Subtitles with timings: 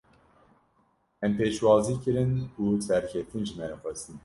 [1.25, 2.31] Em pêşwazî kirin
[2.63, 4.17] û serkeftin ji me re xwestin.